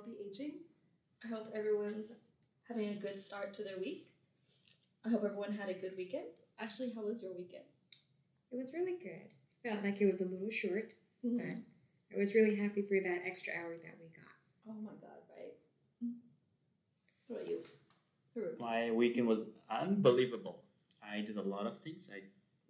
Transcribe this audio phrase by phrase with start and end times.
[0.00, 0.52] Healthy Aging.
[1.24, 2.12] I hope everyone's
[2.66, 4.08] having a good start to their week.
[5.04, 6.28] I hope everyone had a good weekend.
[6.58, 7.64] Ashley, how was your weekend?
[8.50, 9.34] It was really good.
[9.62, 11.36] Felt like it was a little short, Mhm.
[12.08, 14.32] but I was really happy for that extra hour that we got.
[14.68, 15.54] Oh my god, right?
[17.26, 18.56] What about you?
[18.58, 20.64] My weekend was unbelievable.
[21.02, 22.08] I did a lot of things.
[22.10, 22.22] I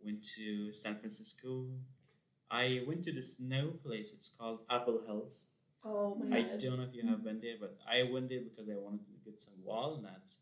[0.02, 1.78] went to San Francisco.
[2.50, 4.12] I went to the snow place.
[4.12, 5.46] It's called Apple Hills.
[5.84, 6.58] Oh my I god.
[6.60, 9.30] don't know if you have been there, but I went there because I wanted to
[9.30, 10.36] get some walnuts.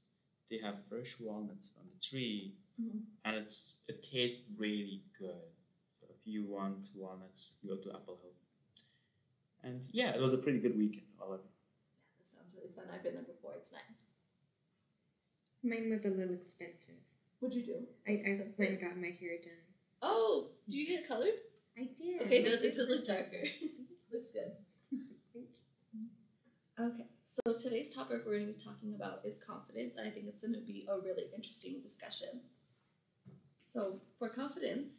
[0.51, 3.03] They have fresh walnuts on the tree, Mhm.
[3.25, 5.53] and it's it tastes really good.
[6.01, 8.33] So if you want walnuts, go to Apple Hill.
[9.63, 11.07] And yeah, it was a pretty good weekend.
[11.21, 11.47] All of it.
[11.93, 12.85] Yeah, that sounds really fun.
[12.93, 13.55] I've been there before.
[13.57, 14.05] It's nice.
[15.63, 16.95] Mine was a little expensive.
[17.41, 17.87] What'd you do?
[18.07, 19.63] I, I went and got my hair done.
[20.03, 21.39] Oh, do you get it colored?
[21.77, 22.23] I did.
[22.23, 23.45] Okay, My then it's a little darker.
[24.13, 24.53] Looks good.
[26.81, 30.27] Okay, so today's topic we're going to be talking about is confidence, and I think
[30.29, 32.43] it's going to be a really interesting discussion.
[33.73, 34.93] So, for confidence,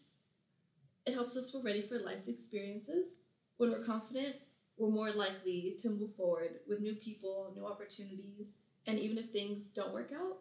[1.05, 3.19] it helps us feel ready for life's experiences.
[3.55, 4.35] When we're confident,
[4.77, 8.51] we're more likely to move forward with new people, new opportunities,
[8.85, 10.39] and even if things don't work out,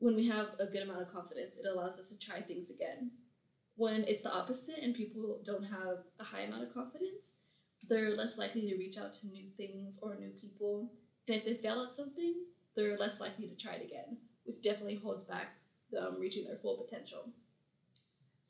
[0.00, 3.12] when we have a good amount of confidence, it allows us to try things again.
[3.76, 7.36] When it's the opposite and people don't have a high amount of confidence,
[7.88, 10.90] they're less likely to reach out to new things or new people.
[11.28, 12.34] And if they fail at something,
[12.74, 15.56] they're less likely to try it again, which definitely holds back
[15.90, 17.28] them um, reaching their full potential.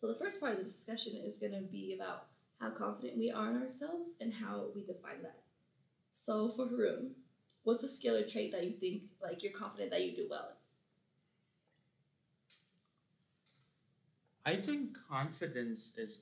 [0.00, 2.27] So, the first part of the discussion is going to be about
[2.60, 5.41] how confident we are in ourselves and how we define that.
[6.12, 7.12] So, for Haroon,
[7.64, 10.53] what's a skill or trait that you think like you're confident that you do well?
[14.44, 16.20] I think confidence is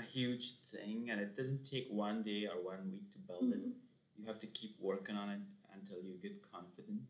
[0.00, 3.62] a huge thing, and it doesn't take one day or one week to build it.
[3.64, 3.74] Mhm.
[4.18, 5.42] You have to keep working on it
[5.76, 7.08] until you get confident.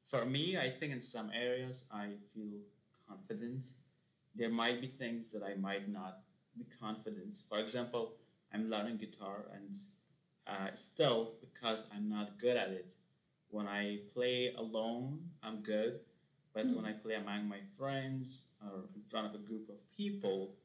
[0.00, 2.60] For me, I think in some areas I feel
[3.08, 3.62] confident.
[4.34, 6.14] There might be things that I might not
[6.58, 7.32] be confident.
[7.48, 8.04] For example,
[8.52, 9.74] I'm learning guitar, and
[10.46, 12.94] uh, still because I'm not good at it.
[13.48, 16.00] When I play alone, I'm good,
[16.54, 20.56] but when I play among my friends or in front of a group of people,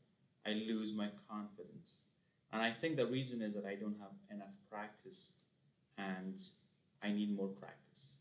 [0.47, 2.01] I lose my confidence.
[2.51, 5.33] And I think the reason is that I don't have enough practice
[5.97, 6.41] and
[7.03, 8.17] I need more practice.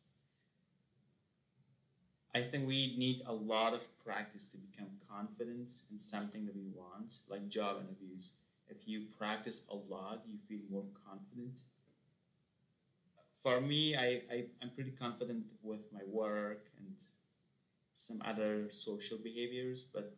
[2.34, 6.66] I think we need a lot of practice to become confident in something that we
[6.74, 8.32] want, like job interviews.
[8.68, 11.60] If you practice a lot, you feel more confident.
[13.42, 16.96] For me, I, I, I'm pretty confident with my work and
[17.94, 20.14] some other social behaviors, but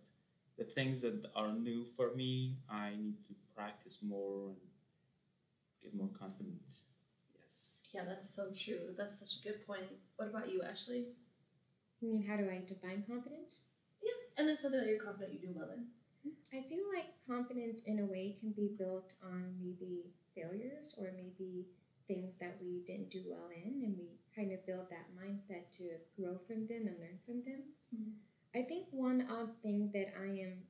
[0.58, 4.56] the things that are new for me, I need to practice more and
[5.82, 6.80] get more confident.
[7.34, 7.82] Yes.
[7.92, 8.94] Yeah, that's so true.
[8.96, 9.86] That's such a good point.
[10.16, 11.06] What about you, Ashley?
[12.02, 13.62] I mean, how do I define confidence?
[14.02, 15.86] Yeah, and then something that you're confident you do well in.
[16.52, 20.04] I feel like confidence in a way can be built on maybe
[20.34, 21.66] failures or maybe
[22.08, 25.84] things that we didn't do well in, and we kind of build that mindset to
[26.18, 27.62] grow from them and learn from them.
[27.94, 28.12] Mhm.
[28.54, 30.64] I think one odd thing that I am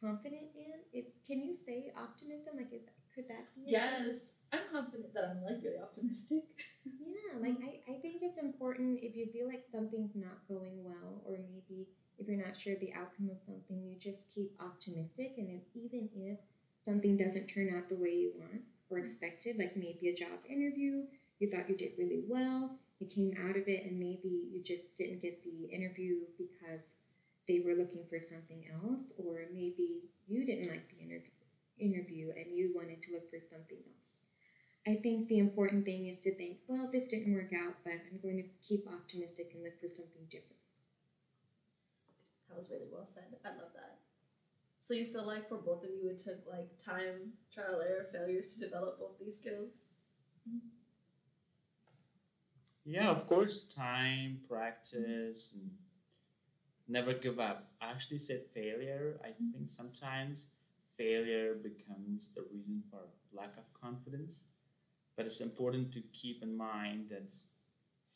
[0.00, 2.56] confident in, it, can you say optimism?
[2.56, 2.82] Like, is
[3.14, 3.62] could that be?
[3.66, 6.44] Yes, I'm confident that I'm like really optimistic.
[6.84, 11.22] Yeah, like I, I think it's important if you feel like something's not going well,
[11.24, 11.86] or maybe
[12.18, 15.34] if you're not sure the outcome of something, you just keep optimistic.
[15.38, 16.38] And if, even if
[16.84, 21.04] something doesn't turn out the way you want or expected, like maybe a job interview,
[21.38, 24.82] you thought you did really well, you came out of it, and maybe you just
[24.98, 26.84] didn't get the interview because
[27.48, 31.30] they were looking for something else, or maybe you didn't like the interview
[31.78, 34.02] interview and you wanted to look for something else.
[34.86, 38.20] I think the important thing is to think, well, this didn't work out, but I'm
[38.20, 40.62] going to keep optimistic and look for something different.
[42.48, 43.36] That was really well said.
[43.44, 43.98] I love that.
[44.80, 48.48] So you feel like for both of you it took like time, trial, error, failures
[48.54, 49.74] to develop both these skills?
[52.84, 55.70] Yeah, of course, time, practice, and
[56.88, 57.70] never give up.
[57.80, 59.20] I actually said failure.
[59.24, 59.50] I mm-hmm.
[59.52, 60.48] think sometimes
[60.96, 63.00] failure becomes the reason for
[63.32, 64.44] lack of confidence.
[65.16, 67.32] But it's important to keep in mind that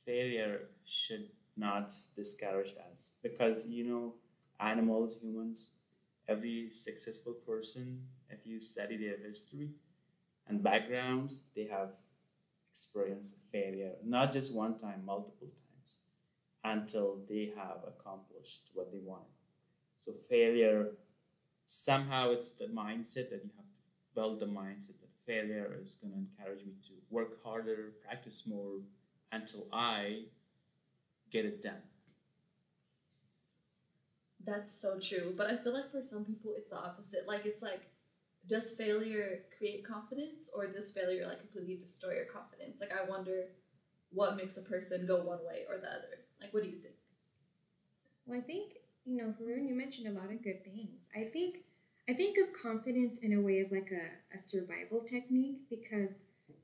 [0.05, 4.15] failure should not discourage us because, you know,
[4.61, 5.73] animals, humans,
[6.29, 9.71] every successful person, if you study their history
[10.47, 11.93] and backgrounds, they have
[12.71, 15.66] experienced failure, not just one time, multiple times,
[16.67, 19.39] until they have accomplished what they wanted.
[20.05, 20.91] So failure,
[21.65, 23.83] somehow it's the mindset that you have to
[24.15, 28.81] build the mindset that failure is going to encourage me to work harder, practice more
[29.31, 30.25] until I
[31.31, 31.83] get it done.
[34.45, 35.35] That's so true.
[35.37, 37.27] But I feel like for some people it's the opposite.
[37.27, 37.83] Like it's like
[38.49, 42.81] does failure create confidence or does failure like completely destroy your confidence?
[42.81, 43.47] Like I wonder
[44.13, 46.25] what makes a person go one way or the other.
[46.41, 46.95] Like what do you think?
[48.27, 48.73] Well, I think
[49.05, 51.07] you know, Haroon, you mentioned a lot of good things.
[51.15, 51.59] I think
[52.09, 56.11] I think of confidence in a way of like a, a survival technique because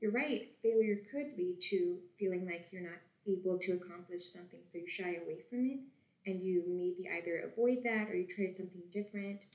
[0.01, 4.79] you're right, failure could lead to feeling like you're not able to accomplish something, so
[4.79, 5.79] you shy away from it
[6.25, 9.45] and you maybe either avoid that or you try something different.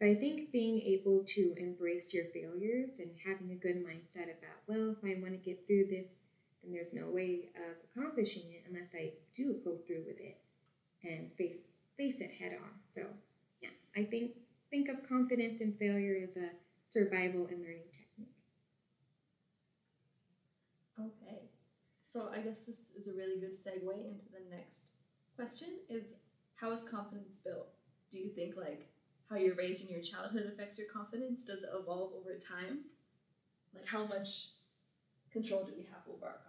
[0.00, 4.62] But I think being able to embrace your failures and having a good mindset about,
[4.68, 6.06] well, if I want to get through this,
[6.68, 10.38] then there's no way of accomplishing it unless I do go through with it
[11.04, 11.58] and face
[11.96, 12.70] face it head on.
[12.94, 13.02] So
[13.60, 14.32] yeah, I think
[14.70, 16.50] think of confidence and failure as a
[16.90, 18.34] survival and learning technique.
[20.98, 21.50] Okay.
[22.02, 24.88] So I guess this is a really good segue into the next
[25.36, 26.14] question is
[26.56, 27.68] how is confidence built?
[28.10, 28.88] Do you think like
[29.30, 31.44] how you're raised in your childhood affects your confidence?
[31.44, 32.86] Does it evolve over time?
[33.74, 34.48] Like how much
[35.32, 36.47] control do we have over our confidence?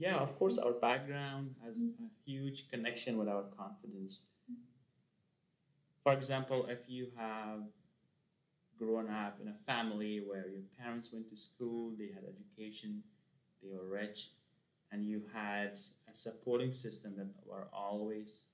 [0.00, 2.04] Yeah, of course, our background has mm-hmm.
[2.04, 4.24] a huge connection with our confidence.
[6.02, 7.64] For example, if you have
[8.78, 13.02] grown up in a family where your parents went to school, they had education,
[13.62, 14.30] they were rich,
[14.90, 15.76] and you had
[16.10, 18.46] a supporting system that were always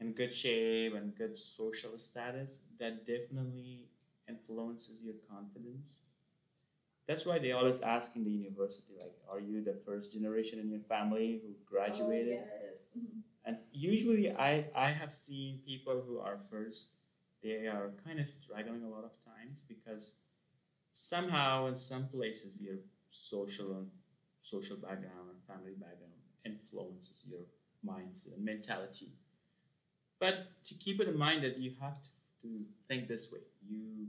[0.00, 3.86] in good shape and good social status, that definitely
[4.28, 6.00] influences your confidence.
[7.12, 10.70] That's why they always ask in the university, like, are you the first generation in
[10.70, 12.38] your family who graduated?
[12.40, 12.78] Oh, yes.
[12.96, 13.20] Mhm.
[13.44, 16.94] And usually, I, I have seen people who are first,
[17.42, 20.14] they are kind of struggling a lot of times because
[20.92, 22.78] somehow, in some places, your
[23.10, 23.90] social and
[24.40, 27.44] social background and family background influences your
[27.84, 29.10] mindset and mentality.
[30.18, 32.08] But to keep it in mind that you have to,
[32.42, 34.08] to think this way, you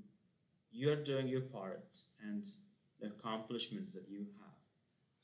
[0.71, 2.45] you're doing your part and
[3.03, 4.57] the accomplishments that you have.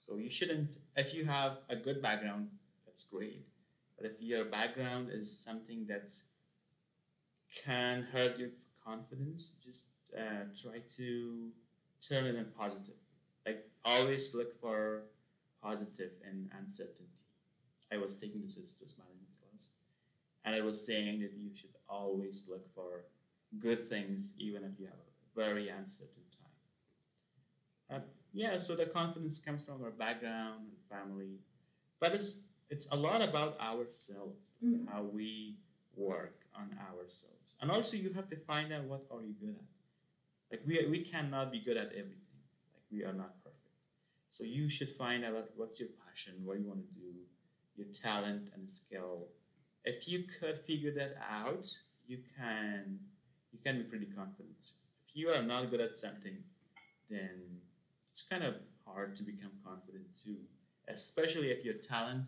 [0.05, 2.49] So you shouldn't if you have a good background,
[2.85, 3.45] that's great.
[3.95, 6.13] But if your background is something that
[7.65, 8.49] can hurt your
[8.85, 9.87] confidence, just
[10.17, 11.49] uh, try to
[12.07, 12.99] turn it in positive.
[13.45, 15.03] Like always look for
[15.63, 17.25] positive in uncertainty.
[17.91, 19.69] I was taking the systems management class,
[20.45, 23.05] and I was saying that you should always look for
[23.57, 26.19] good things, even if you have a very uncertain.
[27.91, 28.00] Uh,
[28.33, 31.39] yeah, so the confidence comes from our background and family,
[32.00, 32.36] but it's
[32.69, 34.89] it's a lot about ourselves, like Mhm.
[34.89, 35.57] how we
[35.95, 39.65] work on ourselves, and also you have to find out what are you good at.
[40.51, 42.41] Like we we cannot be good at everything.
[42.74, 43.57] Like we are not perfect.
[44.30, 47.25] So you should find out what's your passion, what you want to do,
[47.75, 49.30] your talent and skill.
[49.83, 51.68] If you could figure that out,
[52.07, 53.00] you can
[53.51, 54.74] you can be pretty confident.
[55.07, 56.44] If you are not good at something,
[57.09, 57.62] then
[58.11, 60.38] it's kind of hard to become confident too.
[60.88, 62.25] Especially if your talent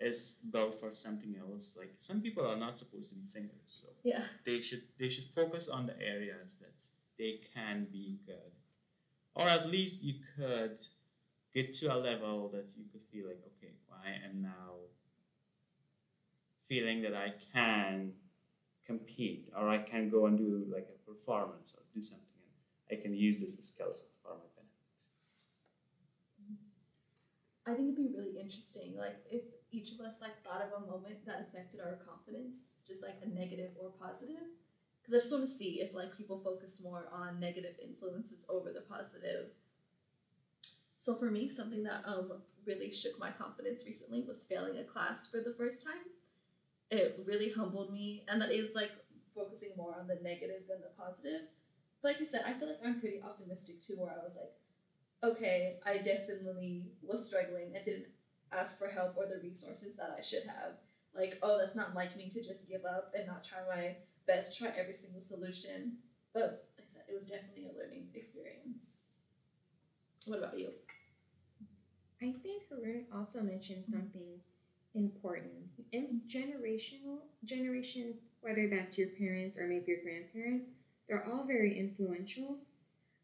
[0.00, 1.72] is built for something else.
[1.76, 4.24] Like some people are not supposed to be singers, so Yeah.
[4.44, 6.82] they should they should focus on the areas that
[7.18, 8.52] they can be good
[9.34, 10.78] or at least you could
[11.54, 13.72] get to a level that you could feel like okay
[14.04, 14.72] i am now
[16.68, 18.12] feeling that i can
[18.86, 22.44] compete or i can go and do like a performance or do something
[22.90, 25.16] and i can use this skills for my benefit
[27.66, 29.42] I think it'd be really interesting, like if
[29.72, 33.28] each of us like thought of a moment that affected our confidence, just like a
[33.28, 34.54] negative or positive.
[35.02, 38.72] Because I just want to see if like people focus more on negative influences over
[38.72, 39.50] the positive.
[40.98, 45.28] So for me, something that um really shook my confidence recently was failing a class
[45.28, 46.06] for the first time.
[46.90, 48.92] It really humbled me, and that is like
[49.34, 51.42] focusing more on the negative than the positive.
[52.02, 54.54] But like you said, I feel like I'm pretty optimistic too, where I was like
[55.22, 58.06] okay, I definitely was struggling and didn't
[58.52, 60.74] ask for help or the resources that I should have.
[61.14, 63.96] Like, oh, that's not like me to just give up and not try my
[64.26, 65.98] best, try every single solution.
[66.34, 68.90] But like I said, it was definitely a learning experience.
[70.26, 70.70] What about you?
[72.20, 74.40] I think Haroon also mentioned something
[74.94, 75.70] important.
[75.92, 80.70] In generational generation, whether that's your parents or maybe your grandparents,
[81.08, 82.58] they're all very influential.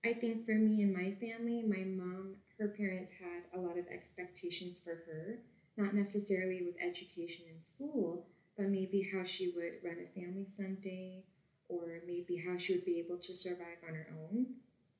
[0.04, 3.87] I think for me and my family, my mom, her parents had a lot of
[3.87, 5.38] expectations for her,
[5.76, 11.23] not necessarily with education in school, but maybe how she would run a family someday,
[11.68, 14.47] or maybe how she would be able to survive on her own.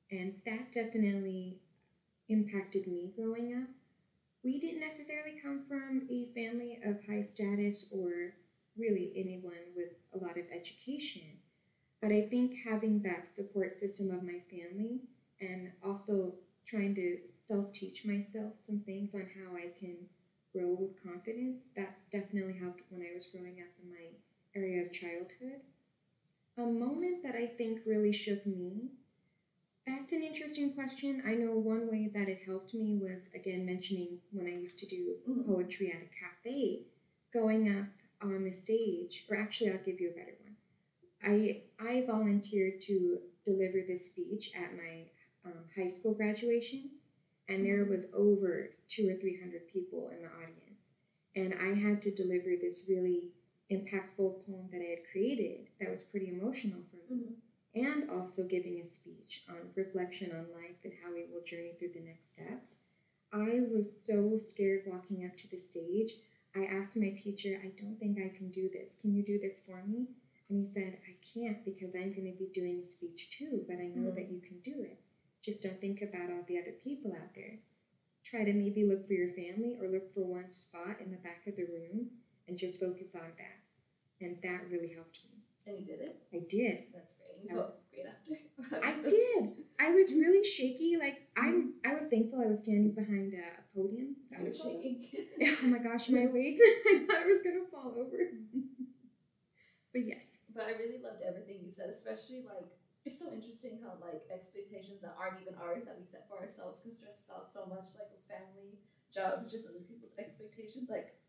[0.09, 1.59] And that definitely
[2.29, 3.69] impacted me growing up.
[4.43, 8.35] We didn't necessarily come from a family of high status or
[8.77, 11.42] really anyone with a lot of education.
[12.03, 14.99] But I think having that support system of my family
[15.39, 16.33] and also
[16.67, 17.17] trying to
[17.47, 19.95] self teach myself some things on how I can
[20.51, 24.07] grow with confidence, that definitely helped when I was growing up in my
[24.53, 25.61] area of childhood.
[26.57, 28.89] A moment that I think really shook me.
[29.87, 31.23] That's an interesting question.
[31.25, 34.85] I know one way that it helped me was again mentioning when I used to
[34.85, 35.45] do Mhm.
[35.45, 36.83] poetry at a cafe,
[37.31, 37.87] going up
[38.19, 40.42] on the stage, or actually, I'll give you a better one.
[41.23, 45.05] I I volunteered to deliver this speech at my
[45.45, 46.89] um, high school graduation,
[47.47, 50.81] and there was over two or three hundred people in the audience,
[51.35, 53.31] and I had to deliver this really
[53.71, 57.37] impactful poem that I had created that was pretty emotional for me,
[57.75, 57.85] Mhm.
[57.87, 61.89] and also giving a speech on reflection on life and how we will journey through
[61.93, 62.77] the next steps.
[63.31, 66.17] I was so scared walking up to the stage.
[66.53, 68.95] I asked my teacher, I don't think I can do this.
[69.01, 70.07] Can you do this for me?
[70.53, 73.77] And he said, I can't because I'm going to be doing a speech too, but
[73.77, 74.15] I know Mhm.
[74.15, 74.99] that you can do it.
[75.41, 77.57] Just don't think about all the other people out there.
[78.23, 81.47] Try to maybe look for your family or look for one spot in the back
[81.47, 82.11] of the room
[82.47, 83.57] and just focus on that.
[84.21, 85.41] And that really helped me.
[85.65, 86.21] And you did it.
[86.31, 86.93] I did.
[86.93, 87.41] That's great.
[87.41, 88.85] You felt great after.
[88.85, 89.57] I did.
[89.79, 90.97] I was really shaky.
[90.97, 91.73] Like I'm.
[91.83, 94.17] I was thankful I was standing behind a, podium.
[94.29, 95.01] So That you're was shaking.
[95.63, 96.61] Oh my gosh, my legs!
[96.61, 98.17] I thought I was gonna fall over.
[99.93, 102.69] but yes, But I really loved everything you said, especially like
[103.05, 106.81] it's so interesting how like expectations that aren't even ours that we set for ourselves
[106.81, 108.79] can stress us out so much, like with family,
[109.11, 110.87] jobs, just other people's expectations.
[110.89, 111.19] Like,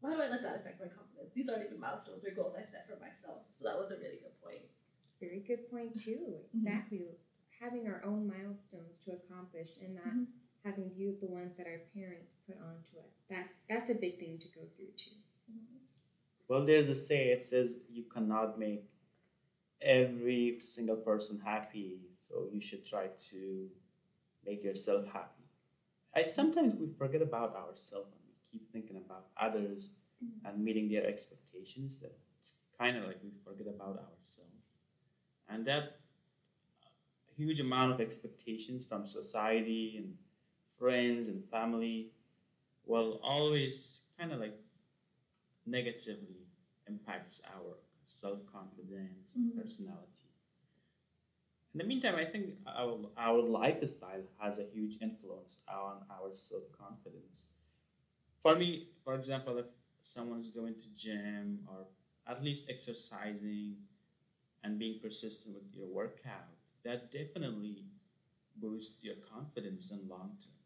[0.00, 1.32] why do I let that affect my confidence?
[1.34, 3.48] These aren't even milestones or goals I set for myself.
[3.50, 4.68] So that was a really good point.
[5.20, 6.36] very good point too.
[6.52, 7.16] Exactly,
[7.60, 10.26] having our own milestones to accomplish and not Mhm.
[10.64, 13.12] having to use the ones that our parents put onto us.
[13.30, 15.16] That's that's a big thing to go through too.
[16.48, 18.84] Well, there's a say it says you cannot make
[19.82, 23.68] every single person happy, so you should try to
[24.46, 25.44] make yourself happy.
[26.14, 30.44] I sometimes we forget about ourselves and we keep thinking about others Mhm.
[30.46, 32.00] and meeting their expectations.
[32.00, 32.16] That
[32.78, 34.62] kind of like we forget about ourselves,
[35.48, 36.00] and that
[37.36, 40.16] huge amount of expectations from society and
[40.78, 42.10] friends and family
[42.86, 44.58] will always kind of like
[45.66, 46.46] negatively
[46.86, 49.62] impacts our self confidence and Mhm.
[49.62, 50.28] personality.
[51.74, 56.70] In the meantime, I think our, our lifestyle has a huge influence on our self
[56.72, 57.48] confidence.
[58.38, 59.66] For me, for example, if
[60.02, 61.86] someone's going to gym or
[62.26, 63.76] at least exercising
[64.64, 67.84] and being persistent with your workout, that definitely
[68.56, 70.63] boosts your confidence in long term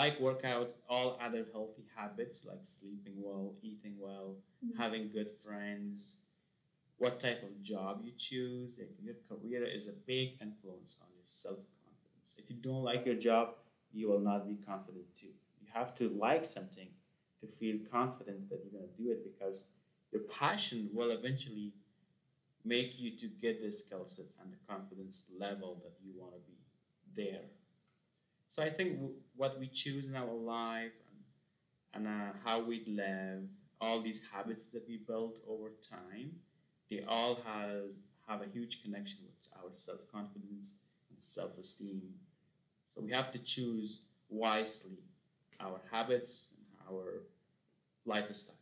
[0.00, 4.76] like workout, all other healthy habits like sleeping well, eating well, Mhm.
[4.82, 6.16] having good friends,
[6.98, 11.26] what type of job you choose, like your career is a big influence on your
[11.26, 12.34] self confidence.
[12.38, 13.56] If you don't like your job,
[13.92, 15.34] you will not be confident too.
[15.60, 16.90] You have to like something
[17.40, 19.68] to feel confident that you're going to do it because
[20.12, 21.72] your passion will eventually
[22.64, 26.40] make you to get the skill set and the confidence level that you want to
[26.40, 26.58] be
[27.14, 27.46] there.
[28.54, 32.84] So I think w- what we choose in our life and, and uh, how we
[32.86, 36.36] live, all these habits that we build over time,
[36.88, 40.74] they all has have a huge connection with our self confidence
[41.10, 42.14] and self esteem.
[42.94, 44.98] So we have to choose wisely
[45.60, 47.24] our habits and our
[48.06, 48.56] lifestyle.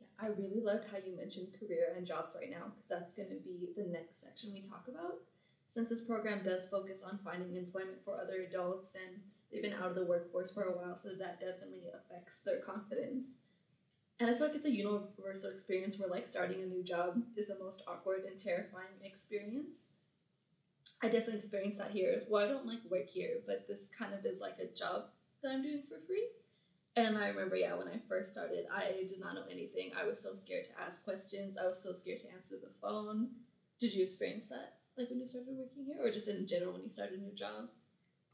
[0.00, 3.28] Yeah, I really loved how you mentioned career and jobs right now because that's going
[3.30, 5.18] to be the next section we talk about.
[5.74, 9.88] Since this program does focus on finding employment for other adults and they've been out
[9.90, 13.38] of the workforce for a while, so that definitely affects their confidence.
[14.20, 17.48] And I feel like it's a universal experience where like starting a new job is
[17.48, 19.90] the most awkward and terrifying experience.
[21.02, 22.22] I definitely experienced that here.
[22.28, 25.06] Well, I don't like work here, but this kind of is like a job
[25.42, 26.28] that I'm doing for free.
[26.94, 29.90] And I remember, yeah, when I first started, I did not know anything.
[30.00, 31.58] I was so scared to ask questions.
[31.58, 33.30] I was so scared to answer the phone.
[33.80, 36.82] Did you experience that, like when you started working here, or just in general when
[36.84, 37.68] you started a new job?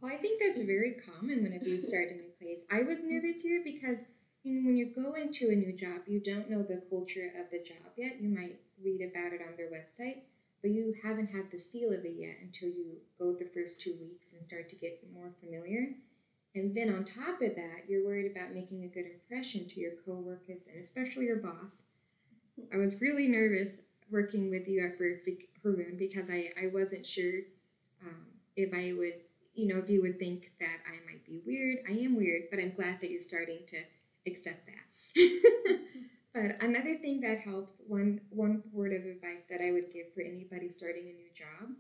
[0.01, 2.65] Well, I think that's very common whenever you start a new place.
[2.73, 4.01] I was nervous here because
[4.43, 7.51] you know when you go into a new job, you don't know the culture of
[7.51, 8.21] the job yet.
[8.21, 10.23] You might read about it on their website,
[10.63, 13.97] but you haven't had the feel of it yet until you go the first two
[14.01, 15.97] weeks and start to get more familiar.
[16.55, 19.93] And then on top of that, you're worried about making a good impression to your
[20.05, 21.85] coworkers and especially your boss.
[22.73, 25.25] I was really nervous working with you at first,
[25.63, 27.41] Haroon, because I, I wasn't sure
[28.03, 28.27] um,
[28.57, 29.15] if I would,
[29.55, 31.79] you know, if you would think that I might be weird.
[31.89, 33.83] I am weird, but I'm glad that you're starting to
[34.27, 35.81] accept that.
[36.35, 40.23] but another thing that helps, one one word of advice that I would give for
[40.23, 41.75] anybody starting a new job,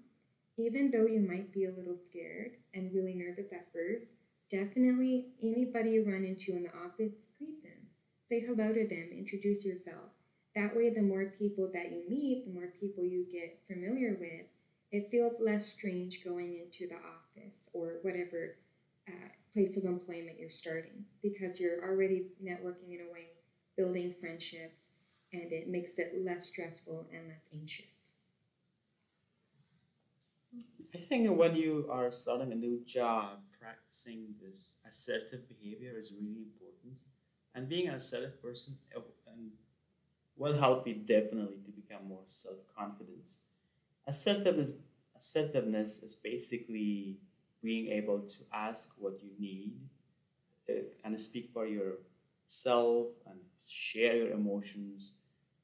[0.56, 4.08] even though you might be a little scared and really nervous at first,
[4.50, 7.88] definitely anybody you run into in the office, greet them.
[8.28, 10.10] Say hello to them, introduce yourself.
[10.57, 14.47] That way, the more people that you meet, the more people you get familiar with,
[14.90, 18.57] it feels less strange going into the office or whatever
[19.09, 23.28] uh, place of employment you're starting because you're already networking in a way,
[23.76, 24.92] building friendships,
[25.33, 27.87] and it makes it less stressful and less anxious.
[30.92, 36.42] I think when you are starting a new job, practicing this assertive behavior is really
[36.42, 36.95] important.
[37.54, 38.78] And being an assertive person
[39.26, 39.52] and
[40.40, 43.37] will help you definitely to become more self confident.
[44.06, 44.73] Assertiveness,
[45.14, 47.18] assertiveness is basically
[47.62, 49.75] being able to ask what you need
[50.68, 50.73] uh,
[51.04, 55.12] and speak for yourself and share your emotions,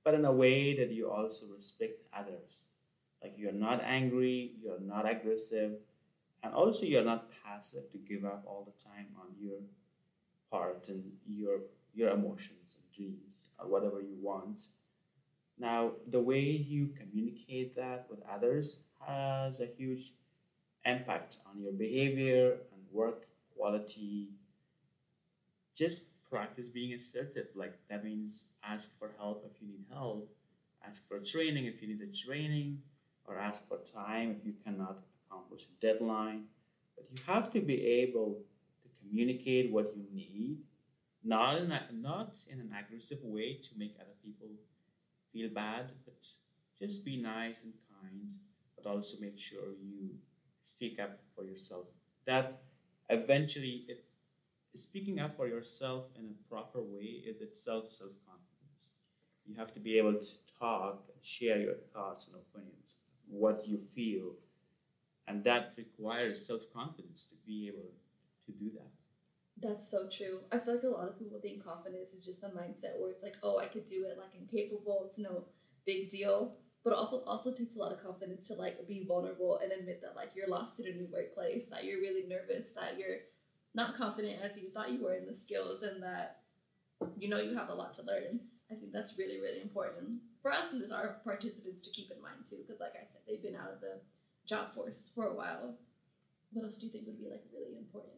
[0.04, 2.66] but in a way that you also respect others.
[3.22, 5.78] Like you're not angry, you're not aggressive,
[6.42, 9.60] and also you're not passive to give up all the time on your
[10.50, 11.60] part and your
[11.94, 14.68] your emotions and dreams or whatever you want.
[15.58, 20.12] Now, the way you communicate that with others has a huge
[20.84, 23.26] impact on your behavior and work
[23.56, 24.28] quality.
[25.74, 27.48] Just practice being assertive.
[27.54, 30.28] Like that means ask for help if you need help,
[30.86, 32.82] ask for training if you need a training,
[33.24, 36.44] or ask for time if you cannot accomplish a deadline.
[36.94, 38.38] But you have to be able
[39.08, 40.58] communicate what you need,
[41.24, 44.48] not in a, not in an aggressive way to make other people
[45.32, 46.24] feel bad, but
[46.78, 48.30] just be nice and kind,
[48.76, 50.16] but also make sure you
[50.62, 51.86] speak up for yourself.
[52.26, 52.60] That
[53.08, 54.04] eventually it
[54.74, 58.90] speaking up for yourself in a proper way is itself self confidence.
[59.46, 60.28] You have to be able to
[60.58, 62.96] talk and share your thoughts and opinions,
[63.28, 64.34] what you feel,
[65.26, 67.90] and that requires self confidence to be able
[68.46, 68.90] to do that.
[69.58, 70.40] That's so true.
[70.52, 73.22] I feel like a lot of people think confidence is just the mindset where it's
[73.22, 75.44] like, oh, I could do it, like I'm capable, it's no
[75.86, 76.56] big deal.
[76.84, 80.14] But it also takes a lot of confidence to like be vulnerable and admit that
[80.14, 83.26] like you're lost in a new workplace, that you're really nervous, that you're
[83.74, 86.42] not confident as you thought you were in the skills, and that
[87.18, 88.38] you know you have a lot to learn.
[88.70, 92.22] I think that's really really important for us and as our participants to keep in
[92.22, 93.98] mind too, because like I said, they've been out of the
[94.46, 95.74] job force for a while.
[96.52, 98.14] What else do you think would be like really important?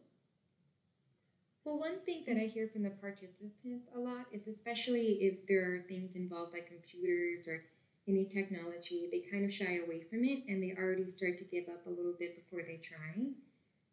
[1.69, 5.75] Well, one thing that I hear from the participants a lot is especially if there
[5.75, 7.61] are things involved like computers or
[8.07, 11.69] any technology, they kind of shy away from it and they already start to give
[11.69, 13.21] up a little bit before they try.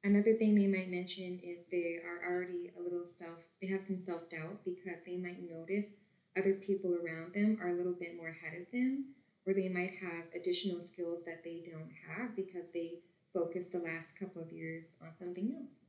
[0.03, 4.01] Another thing they might mention is they are already a little self, they have some
[4.01, 5.89] self doubt because they might notice
[6.35, 9.13] other people around them are a little bit more ahead of them,
[9.47, 13.01] or they might have additional skills that they don't have because they
[13.35, 15.86] focused the last couple of years on something else.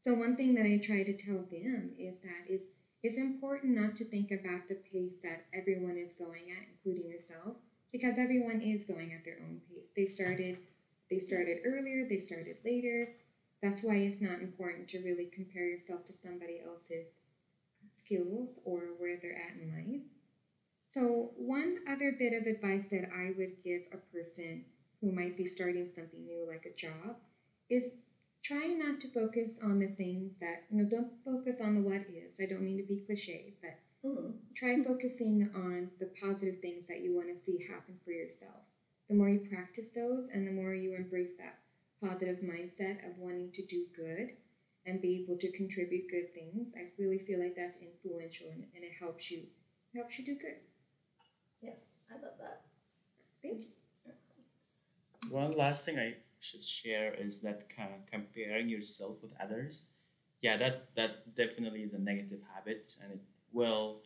[0.00, 2.62] So one thing that I try to tell them is that is
[3.02, 7.56] it's important not to think about the pace that everyone is going at, including yourself,
[7.92, 9.88] because everyone is going at their own pace.
[9.96, 10.58] They started
[11.10, 13.14] they started earlier, they started later.
[13.62, 17.06] That's why it's not important to really compare yourself to somebody else's
[17.96, 20.02] skills or where they're at in life.
[20.86, 24.64] So, one other bit of advice that I would give a person
[25.00, 27.16] who might be starting something new, like a job,
[27.68, 27.92] is
[28.48, 32.08] try not to focus on the things that, you know, don't focus on the what
[32.08, 32.40] ifs.
[32.40, 34.38] I don't mean to be cliche, but Mm.
[34.54, 38.62] try focusing on the positive things that you want to see happen for yourself.
[39.08, 41.58] The more you practice those and the more you embrace that
[42.00, 44.36] positive mindset of wanting to do good
[44.86, 48.84] and be able to contribute good things, I really feel like that's influential and, and
[48.84, 49.40] it helps you
[49.92, 50.60] it helps you do good.
[51.60, 52.62] Yes, I love that.
[53.42, 53.72] Thank you.
[55.30, 59.84] One last thing I should share is that kind of comparing yourself with others.
[60.40, 63.20] Yeah, that that definitely is a negative habit, and it
[63.52, 64.02] will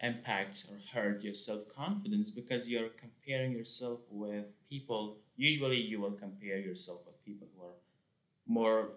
[0.00, 5.18] impact or hurt your self confidence because you're comparing yourself with people.
[5.36, 7.76] Usually, you will compare yourself with people who are
[8.46, 8.90] more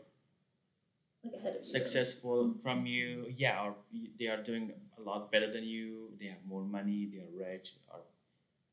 [1.23, 1.63] Like ahead you.
[1.63, 2.59] successful mm-hmm.
[2.59, 3.75] from you yeah or
[4.19, 7.73] they are doing a lot better than you they have more money they are rich
[7.93, 8.01] or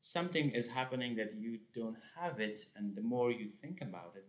[0.05, 4.27] something is happening that you don't have it and the more you think about it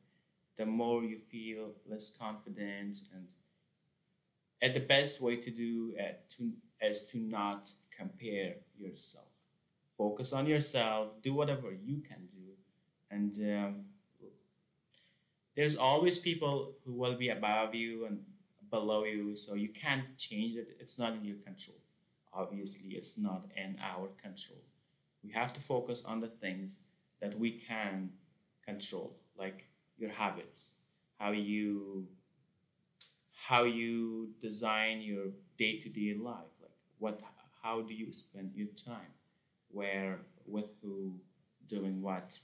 [0.57, 3.27] the more you feel less confident and
[4.62, 9.37] and the best way to do uh, to is to not compare yourself
[9.97, 12.55] focus on yourself, do whatever you can do,
[13.11, 13.85] and um,
[15.55, 18.21] there's always people who will be above you and
[18.71, 20.77] below you, so you can't change it.
[20.79, 21.79] It's not in your control.
[22.33, 24.61] Obviously, it's not in our control.
[25.27, 26.81] We have to focus on the things
[27.21, 28.11] that we can
[28.65, 30.73] control, like your habits,
[31.19, 32.09] how you
[33.49, 37.21] how you design your day-to-day life like what
[37.62, 39.12] how do you spend your time
[39.71, 41.21] where with who
[41.67, 42.41] doing what.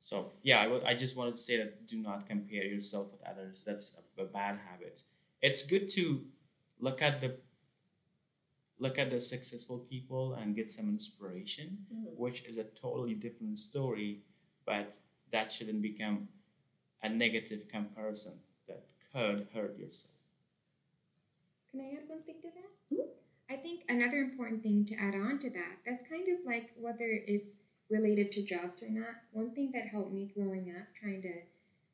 [0.00, 3.22] So yeah I would- I just wanted to say that do not compare yourself with
[3.22, 3.62] others.
[3.62, 5.02] That's a, a bad habit.
[5.42, 6.26] It's good to
[6.80, 7.38] look at the
[8.78, 12.16] look at the successful people and get some inspiration Mhm.
[12.16, 14.22] which is a totally different story
[14.64, 14.98] but
[15.30, 16.28] that shouldn't become
[17.02, 20.14] a negative comparison that could hurt yourself
[21.70, 22.70] Can I add one thing to that?
[22.92, 23.10] Mhm.
[23.48, 27.08] I think another important thing to add on to that, that's kind of like whether
[27.10, 27.56] it's
[27.90, 29.14] related to jobs or not.
[29.32, 31.42] One thing that helped me growing up, trying to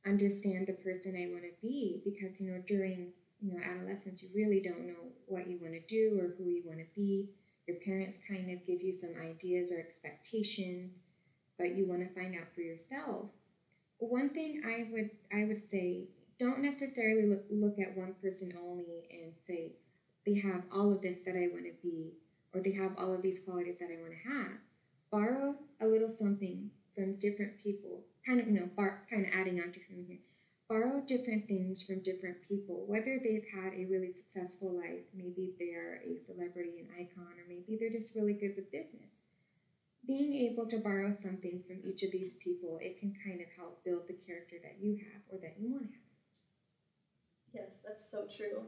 [0.04, 3.12] understand the person I want to be, because you know during
[3.44, 6.62] you know adolescence you really don't know what you want to do or who you
[6.64, 7.28] want to be.
[7.68, 10.98] Your parents kind of give you some ideas or expectations,
[11.58, 13.26] but you want to find out for yourself.
[13.98, 19.04] One thing I would I would say don't necessarily look, look at one person only
[19.10, 19.72] and say
[20.26, 22.14] they have all of this that I want to be
[22.54, 24.58] or they have all of these qualities that I want to have.
[25.10, 29.60] Borrow a little something from different people, kind of you know, bar, kind of adding
[29.60, 30.18] on to him here.
[30.68, 36.00] Borrow different things from different people, whether they've had a really successful life, maybe they're
[36.00, 39.20] a celebrity, an icon, or maybe they're just really good with business.
[40.06, 43.84] Being able to borrow something from each of these people, it can kind of help
[43.84, 46.04] build the character that you have or that you want to have.
[47.52, 48.64] Yes, that's so true.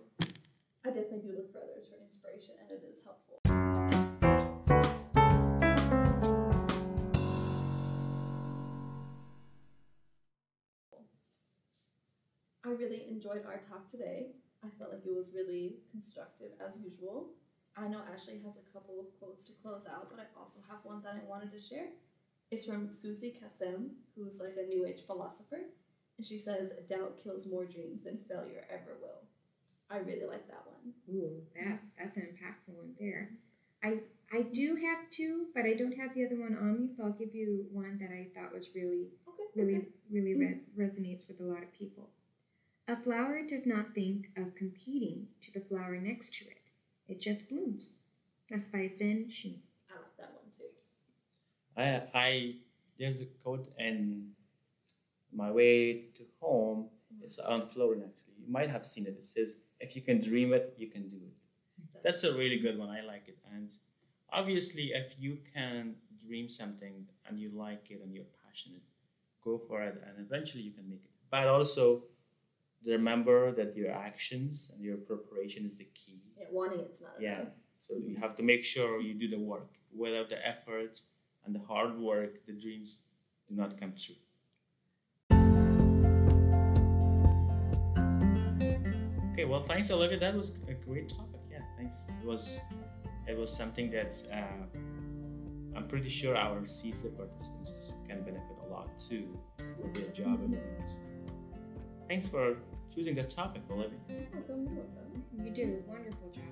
[0.85, 3.36] I definitely do look for others for inspiration, and it is helpful.
[12.77, 14.33] Really enjoyed our talk today.
[14.63, 17.31] I felt like it was really constructive as usual.
[17.77, 20.79] I know Ashley has a couple of quotes to close out, but I also have
[20.85, 21.89] one that I wanted to share.
[22.51, 25.61] It's from Suzy Kassem, who's like a New Age philosopher.
[26.19, 29.25] And she says, Doubt kills more dreams than failure ever will.
[29.91, 30.95] I really like that one.
[31.15, 31.87] Ooh, that mm-hmm.
[31.99, 33.31] that's an impactful one there.
[33.83, 34.01] I
[34.33, 37.13] I do have two, but I don't have the other one on me, so I'll
[37.13, 39.45] give you one that I thought was really, Okay.
[39.55, 39.89] really, okay.
[40.11, 40.83] really re- mm-hmm.
[40.83, 42.09] resonates with a lot of people.
[42.89, 46.71] A flower does not think of competing to the flower next to it.
[47.09, 47.95] It just blooms.
[48.49, 49.57] That's by Zen Shin.
[49.91, 50.71] I like that one too.
[51.77, 52.55] I, I
[52.97, 54.29] there's a quote and
[55.33, 56.91] my way to home.
[57.13, 57.25] Mm-hmm.
[57.25, 58.35] It's on Florida actually.
[58.39, 59.17] You might have seen it.
[59.19, 61.39] It says, "If you can dream it, you can do it."
[62.05, 62.89] That's a really good one.
[62.89, 63.39] I like it.
[63.53, 63.73] And
[64.33, 68.83] obviously, if you can dream something and you like it and you're passionate,
[69.43, 71.11] go for it, and eventually you can make it.
[71.31, 72.05] But also,
[72.85, 76.21] remember that your actions and your preparation is the key.
[76.39, 77.41] Yeah, wanting it's not Yeah.
[77.43, 77.53] enough.
[77.75, 79.71] So you have to make sure you do the work.
[79.95, 81.03] Without the effort
[81.45, 83.03] and the hard work, the dreams
[83.49, 84.17] do not come true.
[89.33, 90.19] Okay, well, thanks, Olivia.
[90.19, 91.41] That was a great topic.
[91.51, 92.07] Yeah, thanks.
[92.23, 92.59] It was,
[93.29, 94.67] it was something that uh,
[95.77, 99.39] I'm pretty sure our CISA participants can benefit a lot too
[99.83, 100.99] with their job interviews.
[102.09, 102.57] Thanks for
[102.95, 103.99] choosing the topic, Olivia.
[104.09, 104.69] You're welcome,
[105.35, 106.45] you're did a wonderful job.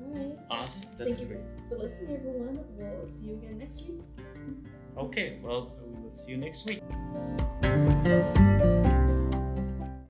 [0.00, 0.38] All right.
[0.50, 0.88] Awesome.
[0.96, 1.40] That's Thank great.
[1.40, 2.64] you for listening, everyone.
[2.76, 4.02] We'll see you again next week.
[4.96, 6.82] Okay, well, we will see you next week.